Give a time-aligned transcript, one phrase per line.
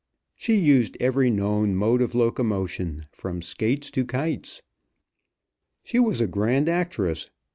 [0.35, 4.63] She used every known mode of locomotion, from skates to kites.
[5.83, 7.29] She was a grand actress.